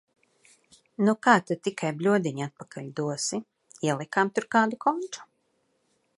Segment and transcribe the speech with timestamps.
[1.09, 3.43] Nu kā tad tikai bļodiņu atpakaļ dosi–
[3.91, 5.29] ielikām tur kādu konču.